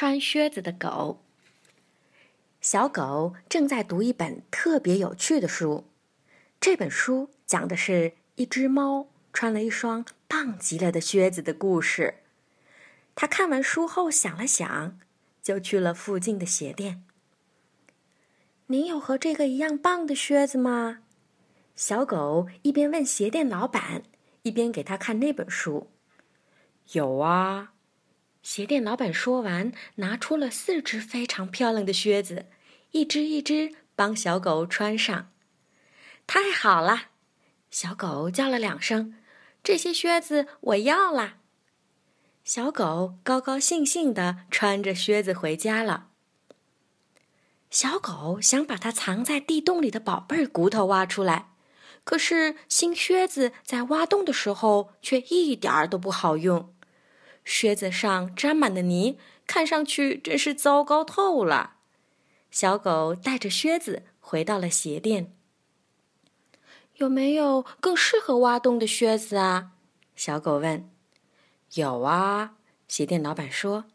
[0.00, 1.24] 穿靴子的狗。
[2.60, 5.86] 小狗正在读一本特别有趣的书，
[6.60, 12.18] 这本书讲的是一只猫穿了一双棒极了的靴子的故事。
[13.16, 14.96] 他看完书后想了想，
[15.42, 17.02] 就去了附近的鞋店。
[18.68, 21.00] 您有和这个一样棒的靴子吗？
[21.74, 24.04] 小狗一边问鞋店老板，
[24.42, 25.90] 一边给他看那本书。
[26.92, 27.72] 有啊。
[28.42, 32.46] 鞋店老板说完，拿出了四只非常漂亮的靴子，
[32.92, 35.30] 一只一只帮小狗穿上。
[36.26, 37.08] 太好了！
[37.70, 39.16] 小狗叫了两声
[39.62, 41.38] ：“这些靴子我要啦！”
[42.44, 46.08] 小狗高高兴兴地穿着靴子回家了。
[47.70, 51.50] 小狗想把它藏在地洞里的宝贝骨头挖出来，
[52.04, 56.74] 可是新靴子在挖洞的时候却一点儿都不好用。
[57.50, 61.76] 靴子上沾满了泥，看上去真是糟糕透了。
[62.50, 65.32] 小狗带着靴子回到了鞋店。
[66.96, 69.70] 有没有更适合挖洞的靴子啊？
[70.14, 70.90] 小狗问。
[71.72, 73.86] 有啊，鞋店老板说：“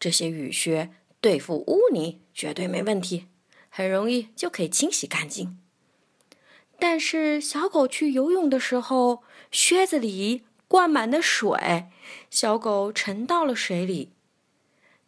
[0.00, 3.26] 这些雨靴对付污泥绝对没问题，
[3.68, 5.58] 很容易就可以清洗干净。”
[6.80, 10.44] 但是小狗去游泳的时候，靴子里……
[10.68, 11.86] 灌满了水，
[12.30, 14.12] 小狗沉到了水里。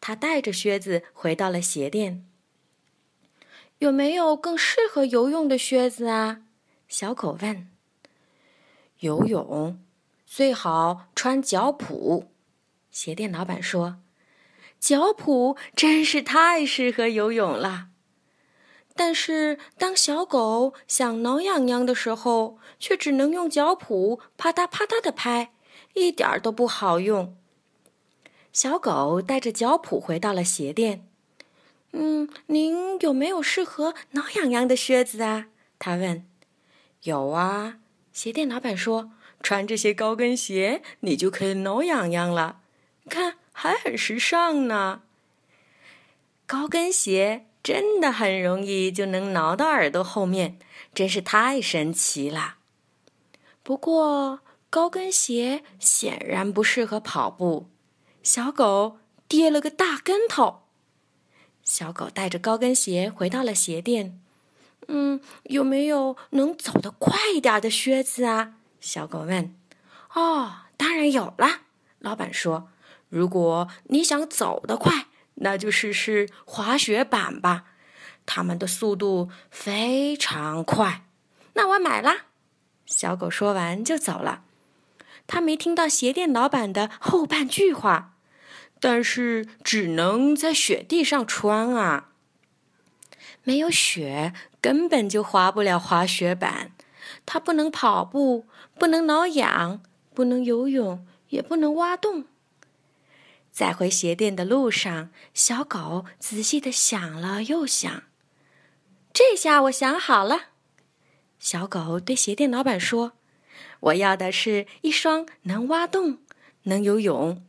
[0.01, 2.27] 它带着靴子回到了鞋店。
[3.79, 6.43] 有没有更适合游泳的靴子啊？
[6.89, 7.71] 小狗问。
[9.01, 9.83] 游泳
[10.25, 12.29] 最好穿脚蹼。
[12.91, 13.99] 鞋店老板说
[14.81, 17.89] ：“脚蹼真是太适合游泳了。”
[18.97, 25.53] 但是当小狗想挠痒痒的时候，却只能用脚蹼啪嗒啪嗒的拍。
[25.95, 27.37] 一点儿都不好用。
[28.53, 31.07] 小狗带着脚蹼回到了鞋店。
[31.93, 35.47] 嗯，您有没有适合挠痒痒的靴子啊？
[35.79, 36.27] 他问。
[37.03, 37.79] 有啊，
[38.13, 39.11] 鞋店老板说，
[39.43, 42.61] 穿这些高跟鞋，你就可以挠痒痒了。
[43.09, 45.03] 看，还很时尚呢。
[46.47, 50.57] 高跟鞋真的很容易就能挠到耳朵后面，
[50.95, 52.59] 真是太神奇了。
[53.65, 54.39] 不过。
[54.69, 57.71] 高跟鞋显然不适合跑步，
[58.23, 60.65] 小狗跌了个大跟头。
[61.63, 64.21] 小狗带着高跟鞋回到了鞋店。
[64.89, 68.57] 嗯，有没有能走得快一点的靴子啊？
[68.81, 69.57] 小狗问。
[70.13, 71.63] 哦，当然有了。
[72.01, 72.69] 老板说
[73.09, 75.07] ：“如果你想走得快，
[75.37, 77.65] 那就试试滑雪板吧，
[78.27, 81.05] 它们的速度非常快。”
[81.55, 82.27] 那我买啦。
[82.85, 84.43] 小狗说完就走了。
[85.27, 88.15] 他没听到鞋店老板的后半句话，
[88.79, 92.11] 但是只能在雪地上穿啊。
[93.43, 96.71] 没有雪，根本就滑不了滑雪板。
[97.25, 98.47] 它不能跑步，
[98.79, 99.81] 不能挠痒，
[100.15, 102.27] 不能游泳，也不能挖洞。
[103.57, 108.03] 在回鞋店的路上，小狗仔细的想了又想，
[109.15, 110.49] 这下我想好了。
[111.39, 113.13] 小狗对鞋店老板说。
[113.81, 116.19] 我要的是一双能挖洞、
[116.65, 117.43] 能游泳、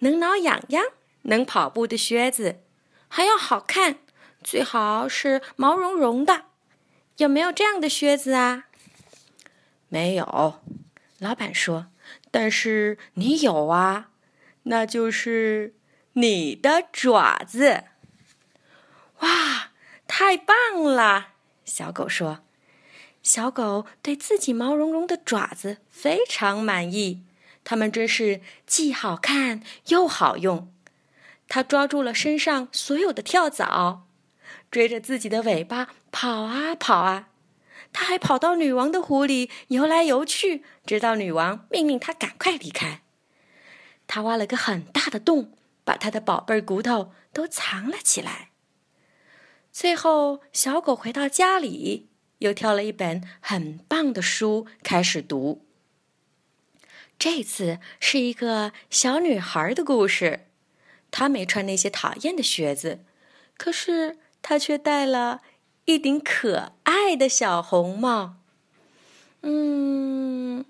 [0.00, 0.84] 能挠痒痒、
[1.22, 2.60] 能跑步的靴子，
[3.08, 4.00] 还要好看，
[4.42, 6.44] 最好是毛茸茸的。
[7.16, 8.66] 有没有这样的靴子啊？
[9.88, 10.60] 没有，
[11.18, 11.86] 老板说。
[12.30, 14.10] 但是你有啊，
[14.64, 15.74] 那就是
[16.14, 17.84] 你的爪子。
[19.20, 19.70] 哇，
[20.06, 21.28] 太棒了！
[21.64, 22.40] 小狗说。
[23.22, 27.22] 小狗对自己毛茸茸的爪子非常满意，
[27.64, 30.70] 它们真是既好看又好用。
[31.48, 34.06] 它抓住了身上所有的跳蚤，
[34.70, 37.28] 追着自己的尾巴跑啊跑啊。
[37.94, 43.03] 它还跑到女王的湖里游来游去，直到女王命令它赶快离开。
[44.06, 45.52] 他挖了个很大的洞，
[45.84, 48.50] 把他的宝贝骨头都藏了起来。
[49.72, 52.08] 最后，小狗回到家里。
[52.38, 55.64] 又挑了一本很棒的书开始读。
[57.18, 60.48] 这次是一个小女孩的故事，
[61.10, 63.04] 她没穿那些讨厌的靴子，
[63.56, 65.40] 可是她却戴了
[65.86, 68.34] 一顶可爱的小红帽。
[69.40, 70.66] 嗯，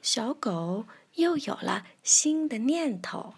[0.00, 0.86] 小狗
[1.18, 3.34] 又有了新的念头。